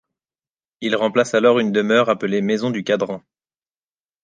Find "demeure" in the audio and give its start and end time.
1.71-2.09